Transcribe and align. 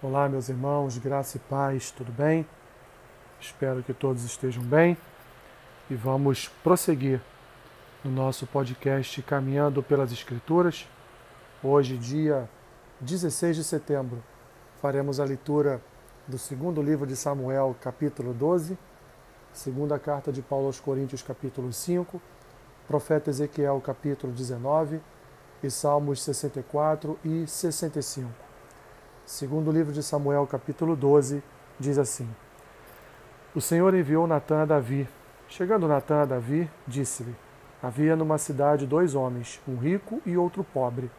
Olá, 0.00 0.28
meus 0.28 0.48
irmãos, 0.48 0.96
graça 0.96 1.38
e 1.38 1.40
paz, 1.40 1.90
tudo 1.90 2.12
bem? 2.12 2.46
Espero 3.40 3.82
que 3.82 3.92
todos 3.92 4.22
estejam 4.22 4.62
bem 4.62 4.96
e 5.90 5.96
vamos 5.96 6.46
prosseguir 6.62 7.20
no 8.04 8.12
nosso 8.12 8.46
podcast 8.46 9.20
Caminhando 9.22 9.82
pelas 9.82 10.12
Escrituras. 10.12 10.88
Hoje, 11.64 11.98
dia 11.98 12.48
16 13.00 13.56
de 13.56 13.64
setembro, 13.64 14.22
faremos 14.80 15.18
a 15.18 15.24
leitura 15.24 15.82
do 16.28 16.38
segundo 16.38 16.80
livro 16.80 17.04
de 17.04 17.16
Samuel, 17.16 17.74
capítulo 17.80 18.32
12, 18.32 18.78
segunda 19.52 19.98
carta 19.98 20.30
de 20.30 20.42
Paulo 20.42 20.66
aos 20.66 20.78
Coríntios, 20.78 21.22
capítulo 21.22 21.72
5, 21.72 22.22
profeta 22.86 23.30
Ezequiel, 23.30 23.82
capítulo 23.84 24.32
19 24.32 25.00
e 25.60 25.68
Salmos 25.68 26.22
64 26.22 27.18
e 27.24 27.48
65. 27.48 28.47
Segundo 29.28 29.68
o 29.68 29.70
livro 29.70 29.92
de 29.92 30.02
Samuel, 30.02 30.46
capítulo 30.46 30.96
12, 30.96 31.42
diz 31.78 31.98
assim: 31.98 32.26
O 33.54 33.60
Senhor 33.60 33.94
enviou 33.94 34.26
Natã 34.26 34.62
a 34.62 34.64
Davi. 34.64 35.06
Chegando 35.46 35.86
Natã 35.86 36.22
a 36.22 36.24
Davi, 36.24 36.68
disse-lhe: 36.86 37.36
Havia 37.82 38.16
numa 38.16 38.38
cidade 38.38 38.86
dois 38.86 39.14
homens, 39.14 39.60
um 39.68 39.76
rico 39.76 40.22
e 40.24 40.34
outro 40.38 40.64
pobre. 40.64 41.10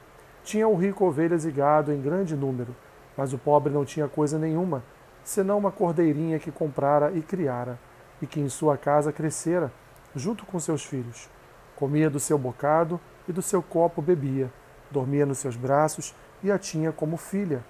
Tinha 0.43 0.67
o 0.67 0.75
rico 0.75 1.05
ovelhas 1.05 1.45
e 1.45 1.51
gado 1.51 1.93
em 1.93 2.01
grande 2.01 2.35
número, 2.35 2.75
mas 3.15 3.31
o 3.31 3.37
pobre 3.37 3.71
não 3.71 3.85
tinha 3.85 4.07
coisa 4.07 4.39
nenhuma, 4.39 4.83
senão 5.23 5.59
uma 5.59 5.71
cordeirinha 5.71 6.39
que 6.39 6.51
comprara 6.51 7.11
e 7.11 7.21
criara, 7.21 7.77
e 8.19 8.25
que 8.25 8.39
em 8.39 8.49
sua 8.49 8.75
casa 8.75 9.13
crescera, 9.13 9.71
junto 10.15 10.47
com 10.47 10.59
seus 10.59 10.83
filhos. 10.83 11.29
Comia 11.75 12.09
do 12.09 12.19
seu 12.19 12.39
bocado 12.39 12.99
e 13.27 13.31
do 13.31 13.43
seu 13.43 13.61
copo 13.61 14.01
bebia, 14.01 14.51
dormia 14.89 15.27
nos 15.27 15.37
seus 15.37 15.55
braços 15.55 16.15
e 16.43 16.51
a 16.51 16.57
tinha 16.57 16.91
como 16.91 17.15
filha 17.15 17.63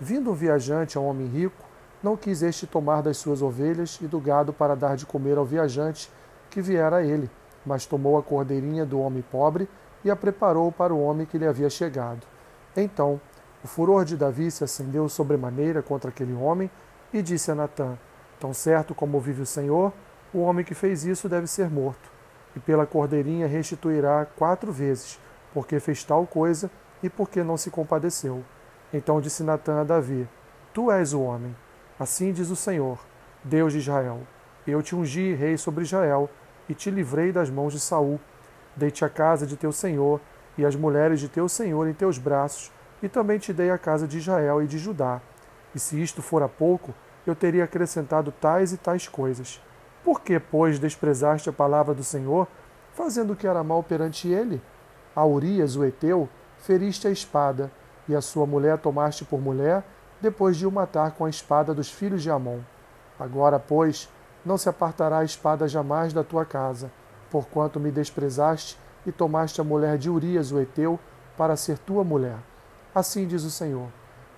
Vindo 0.00 0.30
um 0.30 0.34
viajante 0.34 0.96
a 0.96 1.00
um 1.00 1.08
homem 1.08 1.26
rico, 1.26 1.64
não 2.00 2.16
quis 2.16 2.42
este 2.42 2.66
tomar 2.66 3.02
das 3.02 3.16
suas 3.16 3.42
ovelhas 3.42 3.98
e 4.00 4.06
do 4.06 4.20
gado 4.20 4.52
para 4.52 4.76
dar 4.76 4.96
de 4.96 5.04
comer 5.04 5.36
ao 5.36 5.44
viajante 5.44 6.08
que 6.48 6.62
viera 6.62 6.96
a 6.96 7.04
ele, 7.04 7.28
mas 7.66 7.84
tomou 7.84 8.16
a 8.16 8.22
cordeirinha 8.22 8.86
do 8.86 9.00
homem 9.00 9.24
pobre 9.28 9.68
e 10.04 10.10
a 10.10 10.14
preparou 10.14 10.70
para 10.70 10.94
o 10.94 11.02
homem 11.02 11.26
que 11.26 11.36
lhe 11.36 11.46
havia 11.46 11.68
chegado. 11.68 12.24
Então, 12.76 13.20
o 13.64 13.66
furor 13.66 14.04
de 14.04 14.16
Davi 14.16 14.50
se 14.52 14.62
acendeu 14.62 15.08
sobremaneira 15.08 15.82
contra 15.82 16.10
aquele 16.10 16.32
homem 16.32 16.70
e 17.12 17.20
disse 17.20 17.50
a 17.50 17.54
Natã: 17.56 17.98
Tão 18.38 18.54
certo 18.54 18.94
como 18.94 19.18
vive 19.18 19.42
o 19.42 19.46
Senhor, 19.46 19.92
o 20.32 20.38
homem 20.38 20.64
que 20.64 20.74
fez 20.74 21.04
isso 21.04 21.28
deve 21.28 21.48
ser 21.48 21.68
morto, 21.68 22.08
e 22.54 22.60
pela 22.60 22.86
cordeirinha 22.86 23.48
restituirá 23.48 24.24
quatro 24.36 24.70
vezes, 24.70 25.18
porque 25.52 25.80
fez 25.80 26.04
tal 26.04 26.24
coisa 26.24 26.70
e 27.02 27.10
porque 27.10 27.42
não 27.42 27.56
se 27.56 27.68
compadeceu. 27.68 28.44
Então 28.92 29.20
disse 29.20 29.42
Natã 29.42 29.80
a 29.80 29.84
Davi: 29.84 30.28
Tu 30.72 30.90
és 30.90 31.12
o 31.12 31.20
homem. 31.20 31.54
Assim 31.98 32.32
diz 32.32 32.50
o 32.50 32.56
Senhor, 32.56 32.98
Deus 33.44 33.72
de 33.72 33.80
Israel: 33.80 34.20
Eu 34.66 34.82
te 34.82 34.94
ungi 34.94 35.34
rei 35.34 35.56
sobre 35.56 35.84
Israel 35.84 36.30
e 36.68 36.74
te 36.74 36.90
livrei 36.90 37.32
das 37.32 37.50
mãos 37.50 37.72
de 37.72 37.80
Saul. 37.80 38.20
Dei-te 38.76 39.04
a 39.04 39.08
casa 39.08 39.46
de 39.46 39.56
teu 39.56 39.72
senhor 39.72 40.20
e 40.56 40.64
as 40.64 40.76
mulheres 40.76 41.20
de 41.20 41.28
teu 41.28 41.48
senhor 41.48 41.88
em 41.88 41.92
teus 41.92 42.18
braços, 42.18 42.70
e 43.02 43.08
também 43.08 43.38
te 43.38 43.52
dei 43.52 43.70
a 43.70 43.78
casa 43.78 44.06
de 44.06 44.18
Israel 44.18 44.62
e 44.62 44.66
de 44.66 44.78
Judá. 44.78 45.20
E 45.74 45.78
se 45.78 46.00
isto 46.00 46.20
fora 46.22 46.48
pouco, 46.48 46.94
eu 47.26 47.34
teria 47.34 47.64
acrescentado 47.64 48.32
tais 48.32 48.72
e 48.72 48.76
tais 48.76 49.06
coisas. 49.06 49.60
Por 50.02 50.20
que, 50.20 50.38
pois, 50.38 50.78
desprezaste 50.78 51.48
a 51.48 51.52
palavra 51.52 51.94
do 51.94 52.02
Senhor, 52.02 52.48
fazendo 52.94 53.32
o 53.32 53.36
que 53.36 53.46
era 53.46 53.62
mal 53.62 53.82
perante 53.82 54.28
ele? 54.28 54.60
A 55.14 55.24
Urias, 55.24 55.76
o 55.76 55.84
Eteu, 55.84 56.28
feriste 56.58 57.06
a 57.06 57.10
espada, 57.10 57.70
e 58.08 58.16
a 58.16 58.20
sua 58.20 58.46
mulher 58.46 58.78
tomaste 58.78 59.24
por 59.24 59.40
mulher, 59.40 59.84
depois 60.20 60.56
de 60.56 60.66
o 60.66 60.72
matar 60.72 61.12
com 61.12 61.24
a 61.24 61.30
espada 61.30 61.74
dos 61.74 61.90
filhos 61.90 62.22
de 62.22 62.30
Amon. 62.30 62.60
Agora, 63.18 63.58
pois, 63.58 64.08
não 64.44 64.56
se 64.56 64.68
apartará 64.68 65.18
a 65.18 65.24
espada 65.24 65.68
jamais 65.68 66.12
da 66.12 66.24
tua 66.24 66.44
casa, 66.44 66.90
porquanto 67.30 67.78
me 67.78 67.90
desprezaste 67.90 68.78
e 69.06 69.12
tomaste 69.12 69.60
a 69.60 69.64
mulher 69.64 69.98
de 69.98 70.08
Urias, 70.08 70.50
o 70.52 70.60
Eteu, 70.60 70.98
para 71.36 71.56
ser 71.56 71.78
tua 71.78 72.02
mulher. 72.02 72.38
Assim 72.94 73.26
diz 73.26 73.44
o 73.44 73.50
Senhor: 73.50 73.88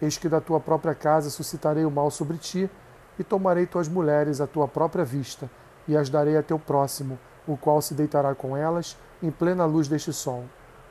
Eis 0.02 0.18
que 0.18 0.28
da 0.28 0.40
tua 0.40 0.60
própria 0.60 0.94
casa 0.94 1.30
suscitarei 1.30 1.84
o 1.84 1.90
mal 1.90 2.10
sobre 2.10 2.36
ti, 2.36 2.70
e 3.18 3.24
tomarei 3.24 3.66
tuas 3.66 3.88
mulheres 3.88 4.40
à 4.40 4.46
tua 4.46 4.66
própria 4.66 5.04
vista, 5.04 5.50
e 5.86 5.96
as 5.96 6.08
darei 6.08 6.36
a 6.36 6.42
teu 6.42 6.58
próximo, 6.58 7.18
o 7.46 7.56
qual 7.56 7.82
se 7.82 7.94
deitará 7.94 8.34
com 8.34 8.56
elas 8.56 8.96
em 9.22 9.30
plena 9.30 9.64
luz 9.64 9.88
deste 9.88 10.12
sol. 10.12 10.44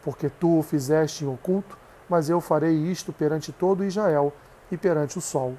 Porque 0.04 0.30
tu 0.30 0.60
o 0.60 0.64
fizeste 0.64 1.26
em 1.26 1.28
oculto, 1.28 1.78
mas 2.10 2.30
eu 2.30 2.42
farei 2.42 2.74
isto 2.74 3.14
perante 3.14 3.52
todo 3.52 3.86
Israel 3.86 4.34
e 4.72 4.78
perante 4.78 5.18
o 5.18 5.22
sol. 5.22 5.56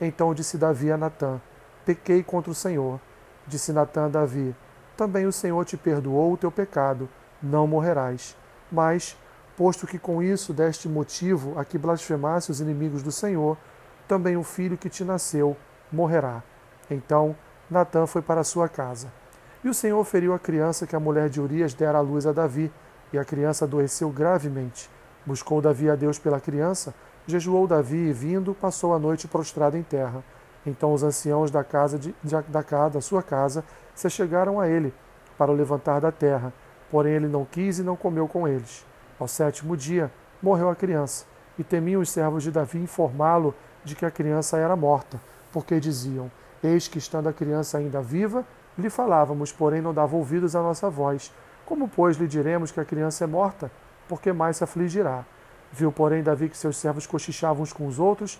Então 0.00 0.34
disse 0.34 0.58
Davi 0.58 0.92
a 0.92 0.96
Natã: 0.96 1.40
Pequei 1.84 2.22
contra 2.22 2.50
o 2.50 2.54
Senhor. 2.54 3.00
Disse 3.46 3.72
Natã 3.72 4.06
a 4.06 4.08
Davi: 4.08 4.54
Também 4.96 5.26
o 5.26 5.32
Senhor 5.32 5.64
te 5.64 5.76
perdoou 5.76 6.32
o 6.32 6.36
teu 6.36 6.50
pecado, 6.50 7.08
não 7.42 7.66
morrerás. 7.66 8.36
Mas, 8.70 9.16
posto 9.56 9.86
que 9.86 9.98
com 9.98 10.22
isso 10.22 10.52
deste 10.52 10.88
motivo 10.88 11.58
a 11.58 11.64
que 11.64 11.78
blasfemasse 11.78 12.50
os 12.50 12.60
inimigos 12.60 13.02
do 13.02 13.12
Senhor, 13.12 13.56
também 14.06 14.36
o 14.36 14.42
filho 14.42 14.76
que 14.76 14.90
te 14.90 15.04
nasceu 15.04 15.56
morrerá. 15.90 16.42
Então 16.90 17.36
Natã 17.70 18.06
foi 18.06 18.22
para 18.22 18.44
sua 18.44 18.68
casa. 18.68 19.12
E 19.64 19.68
o 19.68 19.74
Senhor 19.74 20.04
feriu 20.04 20.32
a 20.34 20.38
criança 20.38 20.86
que 20.86 20.94
a 20.94 21.00
mulher 21.00 21.28
de 21.28 21.40
Urias 21.40 21.74
dera 21.74 21.98
à 21.98 22.00
luz 22.00 22.26
a 22.26 22.32
Davi, 22.32 22.70
e 23.12 23.18
a 23.18 23.24
criança 23.24 23.64
adoeceu 23.64 24.10
gravemente. 24.10 24.90
Buscou 25.26 25.60
Davi 25.60 25.90
a 25.90 25.96
Deus 25.96 26.18
pela 26.18 26.40
criança, 26.40 26.94
jejuou 27.26 27.66
Davi 27.66 27.96
e, 27.96 28.12
vindo, 28.12 28.54
passou 28.54 28.94
a 28.94 28.98
noite 28.98 29.26
prostrado 29.26 29.76
em 29.76 29.82
terra. 29.82 30.22
Então 30.64 30.92
os 30.92 31.02
anciãos 31.02 31.50
da 31.50 31.64
casa 31.64 31.98
de, 31.98 32.14
da, 32.22 32.62
casa, 32.62 32.94
da 32.94 33.00
sua 33.00 33.22
casa 33.22 33.64
se 33.94 34.08
chegaram 34.08 34.60
a 34.60 34.68
ele 34.68 34.94
para 35.36 35.50
o 35.50 35.54
levantar 35.54 36.00
da 36.00 36.12
terra, 36.12 36.52
porém 36.90 37.14
ele 37.14 37.28
não 37.28 37.44
quis 37.44 37.78
e 37.78 37.82
não 37.82 37.96
comeu 37.96 38.28
com 38.28 38.46
eles. 38.46 38.86
Ao 39.18 39.26
sétimo 39.26 39.76
dia 39.76 40.10
morreu 40.40 40.68
a 40.68 40.76
criança, 40.76 41.24
e 41.58 41.64
temiam 41.64 42.00
os 42.00 42.10
servos 42.10 42.42
de 42.42 42.50
Davi 42.50 42.78
informá-lo 42.78 43.54
de 43.84 43.94
que 43.94 44.04
a 44.04 44.10
criança 44.10 44.58
era 44.58 44.76
morta, 44.76 45.20
porque 45.52 45.80
diziam: 45.80 46.30
Eis 46.62 46.86
que 46.86 46.98
estando 46.98 47.28
a 47.28 47.32
criança 47.32 47.78
ainda 47.78 48.00
viva, 48.00 48.44
lhe 48.78 48.90
falávamos, 48.90 49.52
porém 49.52 49.80
não 49.80 49.94
dava 49.94 50.16
ouvidos 50.16 50.54
à 50.54 50.62
nossa 50.62 50.90
voz. 50.90 51.32
Como, 51.64 51.88
pois, 51.88 52.16
lhe 52.16 52.28
diremos 52.28 52.70
que 52.70 52.78
a 52.78 52.84
criança 52.84 53.24
é 53.24 53.26
morta? 53.26 53.70
Porque 54.08 54.32
mais 54.32 54.56
se 54.56 54.64
afligirá. 54.64 55.24
Viu, 55.72 55.90
porém, 55.92 56.22
Davi 56.22 56.48
que 56.48 56.56
seus 56.56 56.76
servos 56.76 57.06
cochichavam 57.06 57.62
uns 57.62 57.72
com 57.72 57.86
os 57.86 57.98
outros 57.98 58.38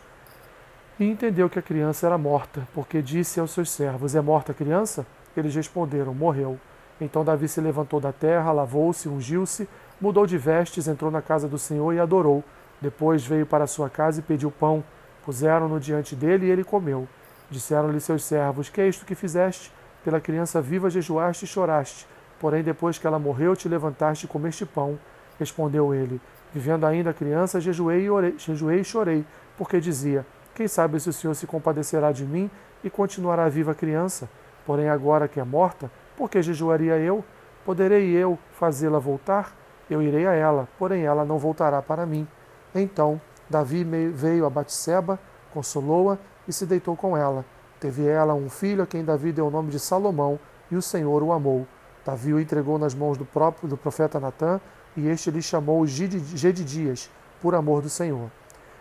e 0.98 1.04
entendeu 1.04 1.50
que 1.50 1.58
a 1.58 1.62
criança 1.62 2.06
era 2.06 2.16
morta, 2.16 2.66
porque 2.72 3.02
disse 3.02 3.38
aos 3.38 3.50
seus 3.50 3.70
servos: 3.70 4.14
É 4.14 4.20
morta 4.20 4.52
a 4.52 4.54
criança? 4.54 5.06
Eles 5.36 5.54
responderam: 5.54 6.14
Morreu. 6.14 6.58
Então 6.98 7.22
Davi 7.24 7.46
se 7.46 7.60
levantou 7.60 8.00
da 8.00 8.12
terra, 8.12 8.52
lavou-se, 8.52 9.08
ungiu-se, 9.08 9.68
mudou 10.00 10.26
de 10.26 10.38
vestes, 10.38 10.88
entrou 10.88 11.10
na 11.10 11.20
casa 11.20 11.46
do 11.46 11.58
Senhor 11.58 11.92
e 11.92 12.00
adorou. 12.00 12.42
Depois 12.80 13.26
veio 13.26 13.44
para 13.44 13.66
sua 13.66 13.90
casa 13.90 14.20
e 14.20 14.22
pediu 14.22 14.50
pão. 14.50 14.82
Puseram-no 15.24 15.78
diante 15.78 16.16
dele 16.16 16.46
e 16.46 16.50
ele 16.50 16.64
comeu. 16.64 17.06
Disseram-lhe 17.50 18.00
seus 18.00 18.24
servos: 18.24 18.70
Que 18.70 18.80
é 18.80 18.88
isto 18.88 19.04
que 19.04 19.14
fizeste? 19.14 19.70
Pela 20.02 20.20
criança 20.20 20.62
viva 20.62 20.88
jejuaste 20.88 21.44
e 21.44 21.48
choraste. 21.48 22.06
Porém, 22.40 22.62
depois 22.62 22.96
que 22.96 23.06
ela 23.06 23.18
morreu, 23.18 23.54
te 23.54 23.68
levantaste 23.68 24.24
e 24.24 24.28
comeste 24.28 24.64
pão. 24.64 24.98
Respondeu 25.38 25.94
ele: 25.94 26.20
Vivendo 26.52 26.84
ainda 26.86 27.10
a 27.10 27.14
criança, 27.14 27.60
jejuei 27.60 28.04
e, 28.04 28.10
orei, 28.10 28.34
jejuei 28.38 28.80
e 28.80 28.84
chorei, 28.84 29.24
porque 29.56 29.80
dizia: 29.80 30.26
Quem 30.54 30.68
sabe 30.68 30.98
se 31.00 31.08
o 31.08 31.12
Senhor 31.12 31.34
se 31.34 31.46
compadecerá 31.46 32.12
de 32.12 32.24
mim 32.24 32.50
e 32.82 32.90
continuará 32.90 33.48
viva 33.48 33.72
a 33.72 33.74
criança? 33.74 34.28
Porém, 34.64 34.88
agora 34.88 35.28
que 35.28 35.38
é 35.38 35.44
morta, 35.44 35.90
por 36.16 36.30
que 36.30 36.42
jejuaria 36.42 36.96
eu? 36.96 37.24
Poderei 37.64 38.10
eu 38.10 38.38
fazê-la 38.52 38.98
voltar? 38.98 39.54
Eu 39.88 40.02
irei 40.02 40.26
a 40.26 40.32
ela, 40.32 40.68
porém 40.78 41.04
ela 41.04 41.24
não 41.24 41.38
voltará 41.38 41.80
para 41.80 42.06
mim. 42.06 42.26
Então 42.74 43.20
Davi 43.48 43.84
veio 43.84 44.44
a 44.44 44.50
Batseba, 44.50 45.18
consolou-a 45.52 46.18
e 46.48 46.52
se 46.52 46.66
deitou 46.66 46.96
com 46.96 47.16
ela. 47.16 47.44
Teve 47.78 48.06
ela 48.06 48.34
um 48.34 48.48
filho 48.48 48.82
a 48.82 48.86
quem 48.86 49.04
Davi 49.04 49.32
deu 49.32 49.46
o 49.46 49.50
nome 49.50 49.70
de 49.70 49.78
Salomão, 49.78 50.38
e 50.70 50.76
o 50.76 50.82
Senhor 50.82 51.22
o 51.22 51.32
amou. 51.32 51.66
Davi 52.04 52.32
o 52.32 52.40
entregou 52.40 52.78
nas 52.78 52.94
mãos 52.94 53.16
do 53.16 53.24
próprio 53.24 53.68
do 53.68 53.76
profeta 53.76 54.18
Natã, 54.18 54.60
e 54.96 55.08
este 55.08 55.30
lhe 55.30 55.42
chamou 55.42 55.86
Gedidias, 55.86 57.10
por 57.40 57.54
amor 57.54 57.82
do 57.82 57.88
Senhor. 57.88 58.30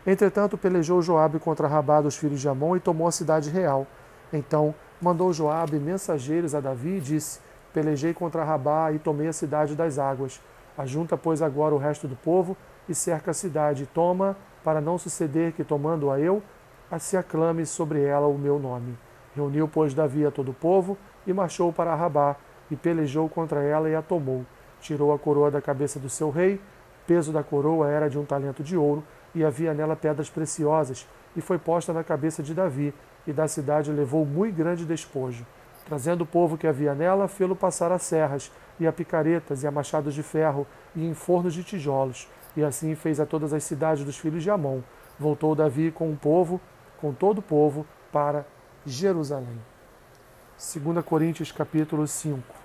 Entretanto, 0.07 0.57
pelejou 0.57 1.01
Joabe 1.01 1.39
contra 1.39 1.67
Rabá 1.67 1.99
dos 1.99 2.15
filhos 2.15 2.39
de 2.39 2.47
Amon 2.47 2.77
e 2.77 2.79
tomou 2.79 3.07
a 3.07 3.11
cidade 3.11 3.49
real. 3.49 3.85
Então 4.31 4.73
mandou 5.01 5.33
Joabe 5.33 5.77
mensageiros 5.77 6.55
a 6.55 6.59
Davi 6.59 6.97
e 6.97 7.01
disse: 7.01 7.39
Pelejei 7.73 8.13
contra 8.13 8.43
Rabá 8.43 8.91
e 8.91 8.99
tomei 8.99 9.27
a 9.27 9.33
cidade 9.33 9.75
das 9.75 9.99
águas. 9.99 10.39
Ajunta, 10.77 11.17
pois, 11.17 11.41
agora 11.41 11.73
o 11.73 11.77
resto 11.77 12.07
do 12.07 12.15
povo 12.15 12.55
e 12.87 12.93
cerca 12.93 13.31
a 13.31 13.33
cidade, 13.33 13.83
e 13.83 13.85
toma, 13.87 14.37
para 14.63 14.79
não 14.79 14.97
suceder 14.97 15.53
que, 15.53 15.63
tomando-a 15.63 16.19
eu, 16.19 16.41
se 16.99 17.17
aclame 17.17 17.65
sobre 17.65 18.03
ela 18.03 18.27
o 18.27 18.37
meu 18.37 18.59
nome. 18.59 18.97
Reuniu, 19.35 19.67
pois, 19.67 19.93
Davi 19.93 20.25
a 20.25 20.31
todo 20.31 20.51
o 20.51 20.53
povo 20.53 20.97
e 21.25 21.33
marchou 21.33 21.73
para 21.73 21.95
Rabá, 21.95 22.35
e 22.69 22.75
pelejou 22.75 23.27
contra 23.27 23.63
ela 23.63 23.89
e 23.89 23.95
a 23.95 24.01
tomou 24.01 24.45
tirou 24.85 25.11
a 25.11 25.17
coroa 25.17 25.49
da 25.49 25.59
cabeça 25.59 25.99
do 25.99 26.09
seu 26.09 26.29
rei, 26.29 26.61
peso 27.07 27.31
da 27.31 27.43
coroa 27.43 27.89
era 27.89 28.07
de 28.07 28.19
um 28.19 28.25
talento 28.25 28.63
de 28.63 28.77
ouro, 28.77 29.03
e 29.33 29.43
havia 29.43 29.73
nela 29.73 29.95
pedras 29.95 30.29
preciosas, 30.29 31.07
e 31.35 31.41
foi 31.41 31.57
posta 31.57 31.91
na 31.91 32.03
cabeça 32.03 32.43
de 32.43 32.53
Davi, 32.53 32.93
e 33.25 33.33
da 33.33 33.47
cidade 33.47 33.91
levou 33.91 34.25
muito 34.25 34.55
grande 34.55 34.85
despojo. 34.85 35.45
Trazendo 35.85 36.21
o 36.21 36.25
povo 36.25 36.57
que 36.57 36.67
havia 36.67 36.93
nela, 36.93 37.27
fê-lo 37.27 37.55
passar 37.55 37.91
a 37.91 37.97
serras, 37.97 38.51
e 38.79 38.85
a 38.85 38.93
picaretas, 38.93 39.63
e 39.63 39.67
a 39.67 39.71
machados 39.71 40.13
de 40.13 40.21
ferro, 40.21 40.67
e 40.95 41.05
em 41.05 41.13
fornos 41.13 41.53
de 41.53 41.63
tijolos. 41.63 42.27
E 42.55 42.63
assim 42.63 42.93
fez 42.95 43.19
a 43.19 43.25
todas 43.25 43.53
as 43.53 43.63
cidades 43.63 44.05
dos 44.05 44.17
filhos 44.17 44.43
de 44.43 44.49
Amon. 44.51 44.81
Voltou 45.19 45.55
Davi 45.55 45.91
com 45.91 46.11
o 46.11 46.15
povo, 46.15 46.61
com 46.97 47.11
todo 47.11 47.39
o 47.39 47.41
povo, 47.41 47.85
para 48.11 48.45
Jerusalém. 48.85 49.59
2 50.57 51.03
Coríntios 51.03 51.51
capítulo 51.51 52.07
5 52.07 52.64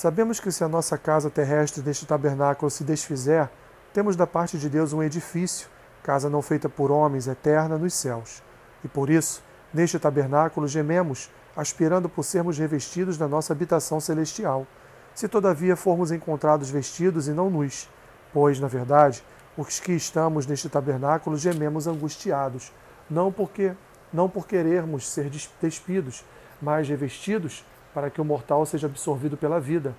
Sabemos 0.00 0.40
que 0.40 0.50
se 0.50 0.64
a 0.64 0.68
nossa 0.68 0.96
casa 0.96 1.28
terrestre 1.28 1.82
deste 1.82 2.06
tabernáculo 2.06 2.70
se 2.70 2.82
desfizer, 2.82 3.50
temos 3.92 4.16
da 4.16 4.26
parte 4.26 4.56
de 4.56 4.66
Deus 4.66 4.94
um 4.94 5.02
edifício, 5.02 5.68
casa 6.02 6.30
não 6.30 6.40
feita 6.40 6.70
por 6.70 6.90
homens, 6.90 7.28
eterna 7.28 7.76
nos 7.76 7.92
céus. 7.92 8.42
E 8.82 8.88
por 8.88 9.10
isso, 9.10 9.42
neste 9.74 9.98
tabernáculo 9.98 10.66
gememos, 10.66 11.30
aspirando 11.54 12.08
por 12.08 12.24
sermos 12.24 12.56
revestidos 12.56 13.18
da 13.18 13.28
nossa 13.28 13.52
habitação 13.52 14.00
celestial. 14.00 14.66
Se 15.14 15.28
todavia 15.28 15.76
formos 15.76 16.10
encontrados 16.10 16.70
vestidos 16.70 17.28
e 17.28 17.32
não 17.32 17.50
nus, 17.50 17.86
pois, 18.32 18.58
na 18.58 18.68
verdade, 18.68 19.22
os 19.54 19.80
que 19.80 19.92
estamos 19.92 20.46
neste 20.46 20.70
tabernáculo 20.70 21.36
gememos 21.36 21.86
angustiados, 21.86 22.72
não 23.10 23.30
porque 23.30 23.74
não 24.10 24.30
por 24.30 24.46
querermos 24.46 25.06
ser 25.06 25.30
despidos, 25.60 26.24
mas 26.62 26.88
revestidos 26.88 27.66
para 27.94 28.10
que 28.10 28.20
o 28.20 28.24
mortal 28.24 28.64
seja 28.66 28.86
absorvido 28.86 29.36
pela 29.36 29.60
vida. 29.60 29.94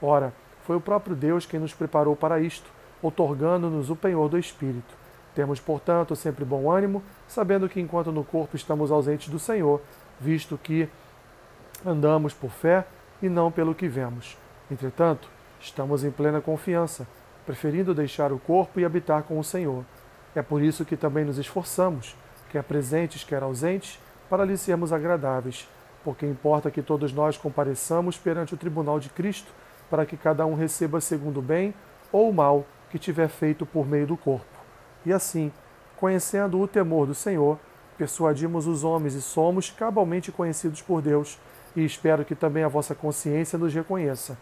Ora, 0.00 0.32
foi 0.64 0.76
o 0.76 0.80
próprio 0.80 1.14
Deus 1.14 1.46
quem 1.46 1.60
nos 1.60 1.72
preparou 1.72 2.16
para 2.16 2.40
isto, 2.40 2.68
otorgando-nos 3.00 3.90
o 3.90 3.96
penhor 3.96 4.28
do 4.28 4.38
Espírito. 4.38 4.94
Temos, 5.34 5.60
portanto, 5.60 6.16
sempre 6.16 6.44
bom 6.44 6.70
ânimo, 6.70 7.02
sabendo 7.28 7.68
que 7.68 7.80
enquanto 7.80 8.10
no 8.10 8.24
corpo 8.24 8.56
estamos 8.56 8.90
ausentes 8.90 9.28
do 9.28 9.38
Senhor, 9.38 9.80
visto 10.20 10.58
que 10.58 10.88
andamos 11.84 12.32
por 12.32 12.50
fé 12.50 12.84
e 13.22 13.28
não 13.28 13.52
pelo 13.52 13.74
que 13.74 13.86
vemos. 13.86 14.36
Entretanto, 14.70 15.28
estamos 15.60 16.04
em 16.04 16.10
plena 16.10 16.40
confiança, 16.40 17.06
preferindo 17.44 17.94
deixar 17.94 18.32
o 18.32 18.38
corpo 18.38 18.80
e 18.80 18.84
habitar 18.84 19.22
com 19.22 19.38
o 19.38 19.44
Senhor. 19.44 19.84
É 20.34 20.42
por 20.42 20.60
isso 20.60 20.84
que 20.84 20.96
também 20.96 21.24
nos 21.24 21.38
esforçamos, 21.38 22.16
quer 22.50 22.64
presentes, 22.64 23.22
quer 23.22 23.42
ausentes, 23.42 24.00
para 24.28 24.44
lhe 24.44 24.56
sermos 24.56 24.92
agradáveis 24.92 25.68
porque 26.06 26.24
importa 26.24 26.70
que 26.70 26.82
todos 26.82 27.12
nós 27.12 27.36
compareçamos 27.36 28.16
perante 28.16 28.54
o 28.54 28.56
tribunal 28.56 29.00
de 29.00 29.08
Cristo, 29.08 29.52
para 29.90 30.06
que 30.06 30.16
cada 30.16 30.46
um 30.46 30.54
receba 30.54 31.00
segundo 31.00 31.40
o 31.40 31.42
bem 31.42 31.74
ou 32.12 32.30
o 32.30 32.32
mal 32.32 32.64
que 32.90 32.96
tiver 32.96 33.26
feito 33.26 33.66
por 33.66 33.84
meio 33.84 34.06
do 34.06 34.16
corpo. 34.16 34.46
E 35.04 35.12
assim, 35.12 35.50
conhecendo 35.96 36.60
o 36.60 36.68
temor 36.68 37.08
do 37.08 37.14
Senhor, 37.14 37.58
persuadimos 37.98 38.68
os 38.68 38.84
homens 38.84 39.14
e 39.14 39.20
somos 39.20 39.68
cabalmente 39.68 40.30
conhecidos 40.30 40.80
por 40.80 41.02
Deus, 41.02 41.40
e 41.74 41.84
espero 41.84 42.24
que 42.24 42.36
também 42.36 42.62
a 42.62 42.68
vossa 42.68 42.94
consciência 42.94 43.58
nos 43.58 43.74
reconheça. 43.74 44.38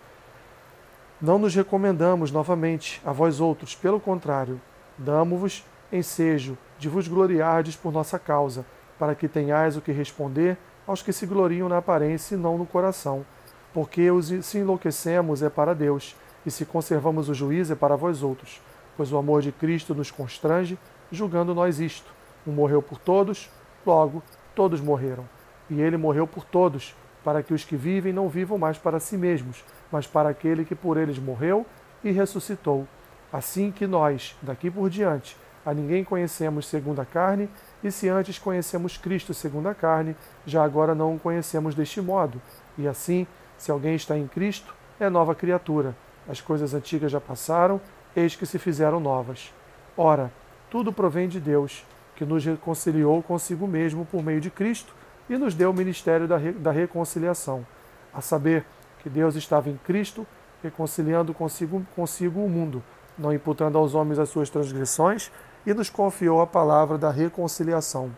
Não 1.18 1.38
nos 1.38 1.54
recomendamos 1.54 2.30
novamente 2.30 3.00
a 3.06 3.10
vós 3.10 3.40
outros, 3.40 3.74
pelo 3.74 3.98
contrário, 3.98 4.60
damos-vos 4.98 5.64
ensejo 5.90 6.58
de 6.78 6.90
vos 6.90 7.08
gloriardes 7.08 7.74
por 7.74 7.90
nossa 7.90 8.18
causa, 8.18 8.66
para 8.98 9.14
que 9.14 9.26
tenhais 9.26 9.78
o 9.78 9.80
que 9.80 9.92
responder 9.92 10.58
aos 10.86 11.02
que 11.02 11.12
se 11.12 11.26
gloriam 11.26 11.68
na 11.68 11.78
aparência 11.78 12.34
e 12.34 12.38
não 12.38 12.58
no 12.58 12.66
coração. 12.66 13.24
Porque 13.72 14.10
os, 14.10 14.26
se 14.44 14.58
enlouquecemos 14.58 15.42
é 15.42 15.50
para 15.50 15.74
Deus, 15.74 16.16
e 16.46 16.50
se 16.50 16.64
conservamos 16.64 17.28
o 17.28 17.34
juízo 17.34 17.72
é 17.72 17.76
para 17.76 17.96
vós 17.96 18.22
outros. 18.22 18.60
Pois 18.96 19.12
o 19.12 19.16
amor 19.16 19.42
de 19.42 19.50
Cristo 19.50 19.94
nos 19.94 20.10
constrange, 20.10 20.78
julgando 21.10 21.54
nós 21.54 21.80
isto. 21.80 22.12
Um 22.46 22.52
morreu 22.52 22.82
por 22.82 22.98
todos, 22.98 23.50
logo 23.84 24.22
todos 24.54 24.80
morreram. 24.80 25.24
E 25.68 25.80
ele 25.80 25.96
morreu 25.96 26.26
por 26.26 26.44
todos, 26.44 26.94
para 27.24 27.42
que 27.42 27.54
os 27.54 27.64
que 27.64 27.76
vivem 27.76 28.12
não 28.12 28.28
vivam 28.28 28.58
mais 28.58 28.76
para 28.78 29.00
si 29.00 29.16
mesmos, 29.16 29.64
mas 29.90 30.06
para 30.06 30.28
aquele 30.28 30.64
que 30.64 30.74
por 30.74 30.96
eles 30.96 31.18
morreu 31.18 31.66
e 32.02 32.10
ressuscitou. 32.10 32.86
Assim 33.32 33.72
que 33.72 33.86
nós, 33.86 34.36
daqui 34.42 34.70
por 34.70 34.88
diante, 34.90 35.36
a 35.64 35.72
ninguém 35.72 36.04
conhecemos 36.04 36.66
segundo 36.66 37.00
a 37.00 37.04
carne, 37.04 37.48
e 37.82 37.90
se 37.90 38.08
antes 38.08 38.38
conhecemos 38.38 38.96
Cristo 38.96 39.32
segundo 39.32 39.68
a 39.68 39.74
carne, 39.74 40.16
já 40.44 40.62
agora 40.62 40.94
não 40.94 41.14
o 41.14 41.18
conhecemos 41.18 41.74
deste 41.74 42.00
modo. 42.00 42.40
E 42.76 42.86
assim, 42.86 43.26
se 43.56 43.70
alguém 43.70 43.94
está 43.94 44.16
em 44.16 44.26
Cristo, 44.26 44.74
é 45.00 45.08
nova 45.08 45.34
criatura. 45.34 45.96
As 46.28 46.40
coisas 46.40 46.74
antigas 46.74 47.12
já 47.12 47.20
passaram, 47.20 47.80
eis 48.14 48.36
que 48.36 48.46
se 48.46 48.58
fizeram 48.58 49.00
novas. 49.00 49.52
Ora, 49.96 50.30
tudo 50.70 50.92
provém 50.92 51.28
de 51.28 51.40
Deus, 51.40 51.84
que 52.16 52.24
nos 52.24 52.44
reconciliou 52.44 53.22
consigo 53.22 53.66
mesmo 53.66 54.04
por 54.04 54.22
meio 54.22 54.40
de 54.40 54.50
Cristo 54.50 54.92
e 55.28 55.36
nos 55.36 55.54
deu 55.54 55.70
o 55.70 55.74
ministério 55.74 56.28
da, 56.28 56.36
re 56.36 56.52
da 56.52 56.70
reconciliação, 56.70 57.66
a 58.12 58.20
saber, 58.20 58.64
que 59.02 59.10
Deus 59.10 59.34
estava 59.36 59.68
em 59.68 59.76
Cristo, 59.76 60.26
reconciliando 60.62 61.34
consigo, 61.34 61.86
consigo 61.94 62.40
o 62.42 62.48
mundo, 62.48 62.82
não 63.18 63.32
imputando 63.32 63.76
aos 63.76 63.94
homens 63.94 64.18
as 64.18 64.30
suas 64.30 64.48
transgressões, 64.48 65.30
e 65.66 65.72
nos 65.72 65.88
confiou 65.88 66.40
a 66.40 66.46
palavra 66.46 66.98
da 66.98 67.10
reconciliação. 67.10 68.10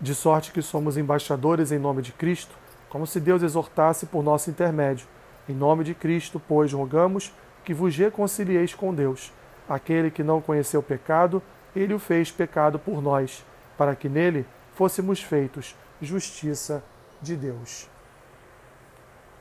De 0.00 0.14
sorte 0.14 0.52
que 0.52 0.62
somos 0.62 0.96
embaixadores 0.96 1.72
em 1.72 1.78
nome 1.78 2.02
de 2.02 2.12
Cristo, 2.12 2.54
como 2.88 3.06
se 3.06 3.18
Deus 3.18 3.42
exortasse 3.42 4.06
por 4.06 4.22
nosso 4.22 4.50
intermédio. 4.50 5.06
Em 5.48 5.54
nome 5.54 5.84
de 5.84 5.94
Cristo, 5.94 6.40
pois, 6.46 6.72
rogamos 6.72 7.32
que 7.64 7.74
vos 7.74 7.96
reconcilieis 7.96 8.74
com 8.74 8.94
Deus. 8.94 9.32
Aquele 9.68 10.10
que 10.10 10.22
não 10.22 10.40
conheceu 10.40 10.82
pecado, 10.82 11.42
ele 11.74 11.94
o 11.94 11.98
fez 11.98 12.30
pecado 12.30 12.78
por 12.78 13.02
nós, 13.02 13.44
para 13.76 13.94
que 13.96 14.08
nele 14.08 14.46
fôssemos 14.74 15.22
feitos 15.22 15.74
justiça 16.00 16.82
de 17.20 17.36
Deus. 17.36 17.88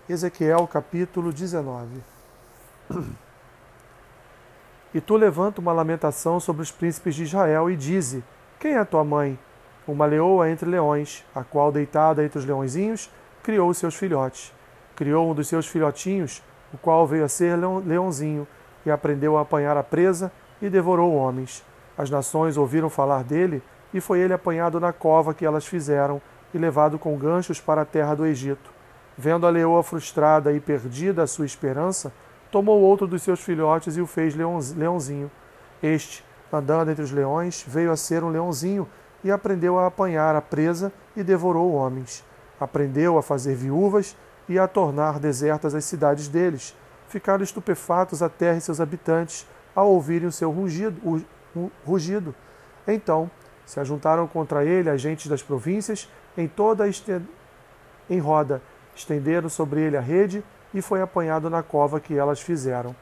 Ezequiel 0.07 0.67
capítulo 0.67 1.33
19 1.33 2.01
E 4.95 5.01
tu 5.01 5.17
levanta 5.17 5.59
uma 5.59 5.73
lamentação 5.73 6.39
sobre 6.39 6.61
os 6.61 6.71
príncipes 6.71 7.15
de 7.15 7.23
Israel 7.23 7.69
e 7.69 7.75
dize: 7.75 8.23
Quem 8.57 8.75
é 8.75 8.85
tua 8.85 9.03
mãe? 9.03 9.37
Uma 9.85 10.05
leoa 10.05 10.49
entre 10.49 10.69
leões, 10.69 11.21
a 11.35 11.43
qual, 11.43 11.69
deitada 11.69 12.23
entre 12.23 12.39
os 12.39 12.45
leõezinhos, 12.45 13.11
criou 13.43 13.69
os 13.69 13.77
seus 13.77 13.93
filhotes. 13.93 14.53
Criou 14.95 15.29
um 15.29 15.33
dos 15.35 15.49
seus 15.49 15.67
filhotinhos, 15.67 16.41
o 16.73 16.77
qual 16.77 17.05
veio 17.05 17.25
a 17.25 17.27
ser 17.27 17.57
leãozinho, 17.85 18.47
e 18.85 18.89
aprendeu 18.89 19.37
a 19.37 19.41
apanhar 19.41 19.75
a 19.75 19.83
presa 19.83 20.31
e 20.61 20.69
devorou 20.69 21.13
homens. 21.13 21.61
As 21.97 22.09
nações 22.09 22.55
ouviram 22.55 22.89
falar 22.89 23.21
dele, 23.25 23.61
e 23.93 23.99
foi 23.99 24.19
ele 24.21 24.31
apanhado 24.31 24.79
na 24.79 24.93
cova 24.93 25.33
que 25.33 25.45
elas 25.45 25.65
fizeram 25.65 26.21
e 26.53 26.57
levado 26.57 26.97
com 26.97 27.17
ganchos 27.17 27.59
para 27.59 27.81
a 27.81 27.85
terra 27.85 28.15
do 28.15 28.25
Egito. 28.25 28.71
Vendo 29.17 29.45
a 29.45 29.49
leoa 29.49 29.83
frustrada 29.83 30.53
e 30.53 30.59
perdida 30.61 31.23
a 31.23 31.27
sua 31.27 31.45
esperança, 31.45 32.13
tomou 32.55 32.79
outro 32.79 33.05
dos 33.05 33.21
seus 33.21 33.41
filhotes 33.41 33.97
e 33.97 34.01
o 34.01 34.07
fez 34.07 34.33
leãozinho. 34.33 35.29
Este, 35.83 36.23
andando 36.49 36.89
entre 36.89 37.03
os 37.03 37.11
leões, 37.11 37.65
veio 37.67 37.91
a 37.91 37.97
ser 37.97 38.23
um 38.23 38.29
leãozinho 38.29 38.87
e 39.25 39.29
aprendeu 39.29 39.77
a 39.77 39.87
apanhar 39.87 40.37
a 40.37 40.41
presa 40.41 40.89
e 41.17 41.21
devorou 41.21 41.73
homens. 41.73 42.23
Aprendeu 42.57 43.17
a 43.17 43.21
fazer 43.21 43.55
viúvas 43.55 44.15
e 44.47 44.57
a 44.57 44.69
tornar 44.69 45.19
desertas 45.19 45.75
as 45.75 45.83
cidades 45.83 46.29
deles. 46.29 46.73
Ficaram 47.09 47.43
estupefatos 47.43 48.23
a 48.23 48.29
terra 48.29 48.57
e 48.57 48.61
seus 48.61 48.79
habitantes 48.79 49.45
ao 49.75 49.89
ouvirem 49.89 50.29
o 50.29 50.31
seu 50.31 50.49
rugido. 50.49 51.25
Rugido. 51.85 52.33
Então 52.87 53.29
se 53.65 53.81
ajuntaram 53.81 54.27
contra 54.27 54.63
ele 54.63 54.89
agentes 54.89 55.27
das 55.27 55.43
províncias 55.43 56.09
em 56.37 56.47
toda 56.47 56.85
a 56.85 56.89
em 58.09 58.19
roda, 58.19 58.61
estenderam 58.95 59.49
sobre 59.49 59.81
ele 59.81 59.97
a 59.97 60.01
rede 60.01 60.41
e 60.75 60.81
foi 60.81 61.01
apanhado 61.01 61.49
na 61.49 61.63
cova 61.63 62.01
que 62.01 62.15
elas 62.15 62.41
fizeram. 62.41 62.93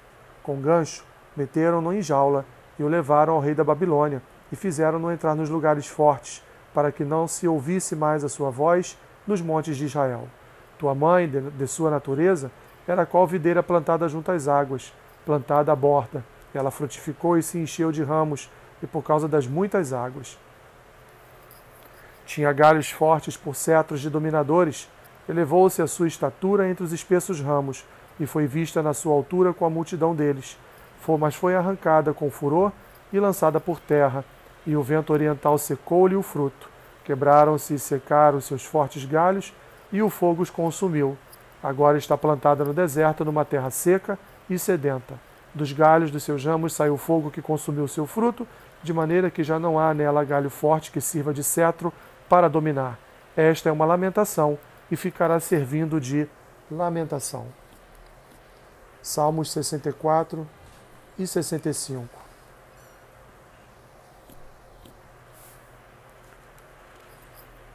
Com 0.44 0.62
gancho, 0.62 1.03
meteram-no 1.36 1.92
em 1.92 2.03
jaula 2.03 2.46
e 2.77 2.84
o 2.84 2.88
levaram 2.88 3.34
ao 3.34 3.39
rei 3.39 3.56
da 3.56 3.63
Babilônia 3.63 4.22
e 4.51 4.56
fizeram-no 4.56 5.12
entrar 5.12 5.34
nos 5.34 5.50
lugares 5.50 5.88
fortes, 5.88 6.44
para 6.74 6.92
que 6.92 7.03
não 7.03 7.27
se 7.27 7.48
ouvisse 7.48 7.96
mais 7.96 8.24
a 8.24 8.30
sua 8.30 8.51
voz 8.51 8.98
nos 9.25 9.42
montes 9.42 9.75
de 9.75 9.86
Israel. 9.86 10.27
Tua 10.77 10.94
mãe, 10.94 11.27
de, 11.27 11.42
de 11.42 11.68
sua 11.68 11.89
natureza, 11.89 12.51
era 12.88 13.06
qual 13.06 13.25
videira 13.25 13.63
plantada 13.63 14.08
junto 14.08 14.32
às 14.32 14.48
águas, 14.48 14.94
plantada 15.25 15.72
à 15.72 15.75
borda. 15.75 16.24
Ela 16.53 16.70
frutificou 16.70 17.38
e 17.38 17.44
se 17.44 17.58
encheu 17.58 17.92
de 17.92 18.03
ramos, 18.03 18.51
e 18.84 18.86
por 18.86 19.01
causa 19.01 19.27
das 19.27 19.48
muitas 19.48 19.94
águas. 19.94 20.38
Tinha 22.25 22.53
galhos 22.53 22.92
fortes 22.92 23.36
por 23.36 23.56
cetros 23.56 24.01
de 24.01 24.10
dominadores, 24.10 24.89
elevou-se 25.27 25.82
a 25.82 25.88
sua 25.88 26.08
estatura 26.08 26.70
entre 26.70 26.84
os 26.84 26.92
espessos 26.92 27.39
ramos, 27.39 27.86
e 28.20 28.25
foi 28.25 28.46
vista 28.46 28.82
na 28.84 28.94
sua 28.94 29.13
altura 29.13 29.53
com 29.53 29.65
a 29.65 29.70
multidão 29.70 30.13
deles. 30.15 30.58
Foi, 31.01 31.18
mas 31.18 31.36
foi 31.36 31.56
arrancada 31.56 32.13
com 32.13 32.30
furor 32.30 32.72
e 33.12 33.20
lançada 33.20 33.60
por 33.60 33.80
terra, 33.80 34.24
e 34.65 34.75
o 34.75 34.84
vento 34.84 35.12
oriental 35.12 35.58
secou-lhe 35.58 36.15
o 36.15 36.22
fruto. 36.22 36.70
Quebraram-se 37.03 37.74
e 37.74 37.80
secaram 37.80 38.39
seus 38.39 38.63
fortes 38.63 39.06
galhos, 39.06 39.53
e 39.92 40.01
o 40.01 40.10
fogo 40.10 40.42
os 40.42 40.50
consumiu. 40.50 41.18
Agora 41.62 41.98
está 41.98 42.18
plantada 42.18 42.63
no 42.63 42.74
deserto, 42.74 43.25
numa 43.25 43.46
terra 43.46 43.70
seca 43.70 44.18
e 44.50 44.58
sedenta. 44.58 45.15
Dos 45.53 45.72
galhos 45.72 46.12
dos 46.12 46.24
seus 46.24 46.44
ramos 46.44 46.74
saiu 46.74 46.98
fogo 46.98 47.30
que 47.30 47.42
consumiu 47.42 47.88
seu 47.88 48.06
fruto, 48.08 48.48
de 48.82 48.92
maneira 48.92 49.30
que 49.30 49.44
já 49.44 49.60
não 49.60 49.80
há 49.80 49.94
nela 49.94 50.24
galho 50.24 50.50
forte 50.50 50.92
que 50.92 51.00
sirva 51.00 51.34
de 51.34 51.44
cetro 51.44 51.94
para 52.27 52.50
dominar. 52.50 52.98
Esta 53.36 53.70
é 53.70 53.72
uma 53.72 53.86
lamentação 53.86 54.58
e 54.91 54.95
ficará 54.95 55.39
servindo 55.39 55.99
de 55.99 56.27
lamentação. 56.69 57.47
Salmos 59.01 59.51
64 59.51 60.47
e 61.17 61.27
65. 61.27 62.07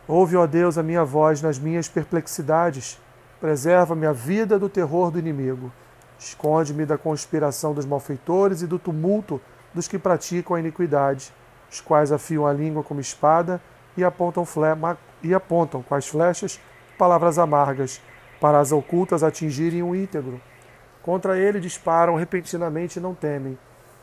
Ouve, 0.06 0.36
ó 0.36 0.46
Deus, 0.46 0.78
a 0.78 0.82
minha 0.82 1.04
voz 1.04 1.42
nas 1.42 1.58
minhas 1.58 1.86
perplexidades. 1.86 2.98
Preserva-me 3.38 4.06
a 4.06 4.12
vida 4.12 4.58
do 4.58 4.68
terror 4.68 5.10
do 5.10 5.18
inimigo. 5.18 5.70
Esconde-me 6.18 6.86
da 6.86 6.96
conspiração 6.96 7.74
dos 7.74 7.84
malfeitores 7.84 8.62
e 8.62 8.66
do 8.66 8.78
tumulto 8.78 9.38
dos 9.74 9.86
que 9.86 9.98
praticam 9.98 10.56
a 10.56 10.60
iniquidade, 10.60 11.32
os 11.70 11.80
quais 11.80 12.10
afiam 12.10 12.46
a 12.46 12.52
língua 12.52 12.82
como 12.82 13.00
espada 13.00 13.60
e 13.96 14.02
apontam, 14.02 14.44
e 15.22 15.34
apontam 15.34 15.82
com 15.82 15.94
as 15.94 16.08
flechas 16.08 16.58
palavras 16.98 17.38
amargas, 17.38 18.02
para 18.40 18.58
as 18.58 18.72
ocultas 18.72 19.22
atingirem 19.22 19.82
o 19.82 19.94
íntegro. 19.94 20.40
Contra 21.00 21.38
ele 21.38 21.60
disparam 21.60 22.16
repentinamente 22.16 22.98
e 22.98 23.02
não 23.02 23.14
temem. 23.14 23.56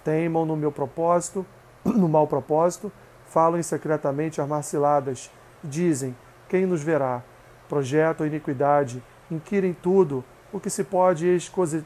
Teimam 0.03 0.45
no 0.45 0.55
meu 0.55 0.71
propósito, 0.71 1.45
no 1.85 2.07
mau 2.07 2.25
propósito, 2.25 2.91
falam 3.27 3.61
secretamente 3.61 4.41
armas 4.41 4.65
ciladas. 4.65 5.29
Dizem: 5.63 6.15
Quem 6.47 6.65
nos 6.65 6.81
verá? 6.81 7.21
Projetam 7.67 8.25
iniquidade, 8.25 9.03
inquirem 9.29 9.73
tudo. 9.73 10.23
O 10.53 10.59
que 10.59 10.69
se 10.69 10.83
pode 10.83 11.27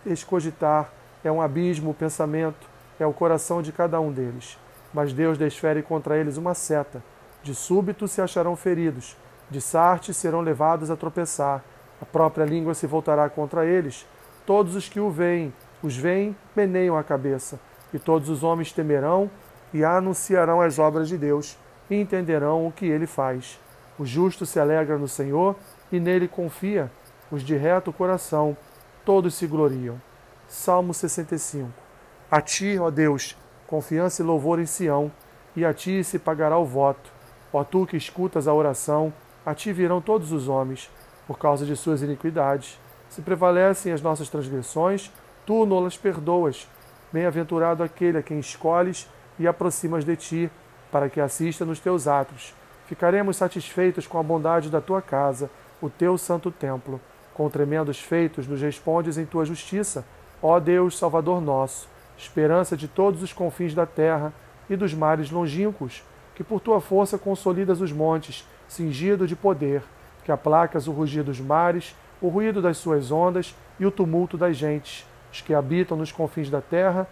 escogitar 0.06 0.92
é 1.24 1.32
um 1.32 1.42
abismo, 1.42 1.90
o 1.90 1.94
pensamento, 1.94 2.70
é 3.00 3.06
o 3.06 3.14
coração 3.14 3.62
de 3.62 3.72
cada 3.72 4.00
um 4.00 4.12
deles. 4.12 4.60
Mas 4.94 5.12
Deus 5.12 5.38
desfere 5.38 5.82
contra 5.82 6.18
eles 6.18 6.38
uma 6.38 6.54
seta. 6.54 7.02
De 7.42 7.56
súbito 7.56 8.08
se 8.08 8.22
acharão 8.22 8.56
feridos, 8.56 9.18
de 9.50 9.60
sarte 9.60 10.14
serão 10.14 10.42
levados 10.42 10.92
a 10.92 10.96
tropeçar. 10.96 11.64
A 12.02 12.06
própria 12.06 12.46
língua 12.46 12.74
se 12.74 12.88
voltará 12.88 13.30
contra 13.30 13.66
eles. 13.66 14.06
Todos 14.46 14.76
os 14.76 14.88
que 14.88 15.00
o 15.00 15.10
veem, 15.10 15.54
os 15.82 15.96
veem, 15.96 16.36
meneiam 16.56 16.98
a 16.98 17.04
cabeça. 17.04 17.60
E 17.94 18.00
todos 18.00 18.30
os 18.30 18.44
homens 18.44 18.72
temerão 18.72 19.30
e 19.74 19.84
anunciarão 19.84 20.62
as 20.62 20.80
obras 20.80 21.08
de 21.08 21.18
Deus 21.18 21.58
e 21.90 21.96
entenderão 21.96 22.68
o 22.68 22.72
que 22.72 22.86
ele 22.86 23.08
faz. 23.08 23.60
O 23.98 24.06
justo 24.06 24.46
se 24.46 24.60
alegra 24.60 24.98
no 24.98 25.08
Senhor 25.08 25.56
e 25.92 26.00
nele 26.00 26.28
confia. 26.28 26.92
Os 27.32 27.44
de 27.44 27.56
reto 27.56 27.92
coração, 27.92 28.56
todos 29.04 29.36
se 29.36 29.46
gloriam. 29.46 30.00
Salmo 30.48 30.94
65. 30.94 31.70
A 32.32 32.42
ti, 32.42 32.78
ó 32.80 32.90
Deus, 32.90 33.36
confiança 33.68 34.22
e 34.22 34.26
louvor 34.26 34.60
em 34.60 34.66
Sião, 34.66 35.12
e 35.56 35.66
a 35.66 35.74
ti 35.74 36.04
se 36.04 36.18
pagará 36.18 36.58
o 36.58 36.66
voto. 36.66 37.12
Ó 37.52 37.64
tu 37.64 37.86
que 37.86 37.98
escutas 37.98 38.48
a 38.48 38.54
oração, 38.54 39.14
a 39.46 39.54
ti 39.54 39.72
virão 39.72 40.02
todos 40.02 40.32
os 40.32 40.48
homens, 40.48 40.90
por 41.28 41.38
causa 41.38 41.66
de 41.66 41.76
suas 41.76 42.02
iniquidades. 42.02 42.80
Se 43.10 43.22
prevalecem 43.22 43.92
as 43.92 44.02
nossas 44.02 44.30
transgressões, 44.30 45.12
tu 45.46 45.66
nolas 45.66 45.98
perdoas. 45.98 46.68
Bem-aventurado 47.12 47.82
aquele 47.82 48.18
a 48.18 48.24
quem 48.24 48.40
escolhes 48.40 49.08
e 49.38 49.48
aproximas 49.48 50.04
de 50.04 50.16
ti, 50.16 50.52
para 50.92 51.10
que 51.10 51.22
assista 51.22 51.66
nos 51.66 51.80
teus 51.80 52.08
atos. 52.08 52.54
Ficaremos 52.88 53.38
satisfeitos 53.38 54.08
com 54.08 54.20
a 54.20 54.24
bondade 54.24 54.70
da 54.70 54.82
tua 54.82 55.02
casa, 55.02 55.50
o 55.82 55.90
teu 55.90 56.18
santo 56.18 56.52
templo. 56.52 57.00
Com 57.34 57.50
tremendos 57.50 58.00
feitos 58.00 58.48
nos 58.48 58.62
respondes 58.62 59.18
em 59.18 59.26
tua 59.26 59.46
justiça, 59.46 60.04
ó 60.42 60.60
Deus, 60.60 60.98
Salvador 60.98 61.42
nosso, 61.42 61.88
esperança 62.18 62.76
de 62.76 62.88
todos 62.88 63.24
os 63.24 63.32
confins 63.32 63.74
da 63.74 63.86
terra 63.86 64.34
e 64.70 64.76
dos 64.76 64.94
mares 64.94 65.32
longínquos, 65.32 66.04
que 66.36 66.44
por 66.44 66.60
tua 66.60 66.82
força 66.82 67.18
consolidas 67.18 67.82
os 67.82 67.92
montes, 67.92 68.46
cingido 68.70 69.28
de 69.28 69.36
poder, 69.36 69.84
que 70.24 70.32
aplacas 70.32 70.88
o 70.88 70.92
rugir 70.92 71.24
dos 71.24 71.42
mares, 71.42 71.94
o 72.22 72.30
ruído 72.30 72.62
das 72.62 72.78
suas 72.78 73.12
ondas 73.12 73.54
e 73.80 73.86
o 73.86 73.92
tumulto 73.92 74.38
das 74.38 74.56
gentes. 74.56 75.06
Os 75.32 75.42
que 75.42 75.54
habitam 75.54 75.98
nos 75.98 76.12
confins 76.12 76.50
da 76.50 76.62
terra 76.62 77.08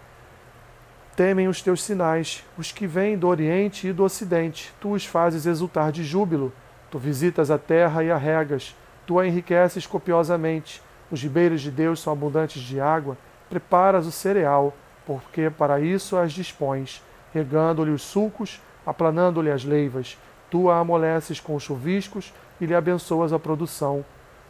temem 1.16 1.48
os 1.48 1.64
teus 1.64 1.82
sinais, 1.82 2.46
os 2.60 2.72
que 2.72 2.86
vêm 2.86 3.18
do 3.18 3.28
Oriente 3.28 3.88
e 3.88 3.92
do 3.92 4.04
Ocidente. 4.04 4.72
Tu 4.80 4.92
os 4.92 5.04
fazes 5.04 5.48
exultar 5.48 5.92
de 5.92 6.04
júbilo. 6.04 6.54
Tu 6.92 7.00
visitas 7.00 7.50
a 7.50 7.58
terra 7.58 8.04
e 8.04 8.12
a 8.12 8.18
regas. 8.18 8.76
Tu 9.08 9.20
a 9.20 9.26
enriqueces 9.26 9.88
copiosamente. 9.88 10.80
Os 11.10 11.24
ribeiros 11.24 11.62
de 11.62 11.72
Deus 11.72 12.02
são 12.02 12.14
abundantes 12.14 12.62
de 12.62 12.80
água. 12.80 13.18
Preparas 13.50 14.06
o 14.06 14.12
cereal, 14.12 14.76
porque 15.08 15.50
para 15.50 15.80
isso 15.80 16.18
as 16.18 16.34
dispões, 16.34 17.02
regando-lhe 17.34 17.92
os 17.92 18.04
sulcos, 18.04 18.62
aplanando-lhe 18.86 19.50
as 19.50 19.64
leivas. 19.64 20.18
Tu 20.50 20.70
a 20.70 20.80
amoleces 20.80 21.40
com 21.40 21.60
chuviscos 21.60 22.34
e 22.60 22.66
lhe 22.66 22.76
abençoas 22.76 23.34
a 23.34 23.40
produção. 23.40 24.04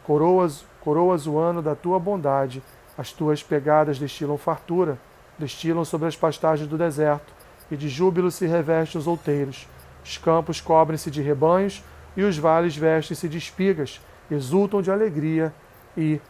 Coroas, 0.04 0.64
coroas 0.80 1.26
o 1.26 1.38
ano 1.38 1.60
da 1.60 1.74
tua 1.74 1.98
bondade, 1.98 2.62
as 2.96 3.12
tuas 3.12 3.42
pegadas 3.42 3.98
destilam 3.98 4.38
fartura, 4.38 4.98
destilam 5.38 5.84
sobre 5.84 6.08
as 6.08 6.16
pastagens 6.16 6.68
do 6.68 6.78
deserto, 6.78 7.32
e 7.70 7.76
de 7.76 7.88
júbilo 7.88 8.30
se 8.30 8.46
revestem 8.46 8.98
os 8.98 9.06
outeiros. 9.06 9.68
Os 10.04 10.16
campos 10.16 10.60
cobrem-se 10.60 11.10
de 11.10 11.20
rebanhos, 11.20 11.82
e 12.16 12.22
os 12.22 12.38
vales 12.38 12.76
vestem-se 12.76 13.28
de 13.28 13.38
espigas, 13.38 14.00
exultam 14.30 14.82
de 14.82 14.90
alegria 14.90 15.52
e 15.96 16.20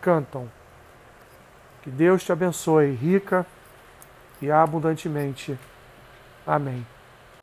cantam. 0.00 0.48
Que 1.82 1.90
Deus 1.90 2.22
te 2.22 2.30
abençoe 2.30 2.92
rica 2.92 3.44
e 4.40 4.50
abundantemente. 4.50 5.58
Amém. 6.46 6.86